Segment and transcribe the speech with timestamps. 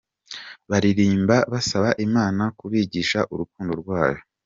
[0.69, 4.19] Baririmba basaba Imana kubigisha urukundo rwayo.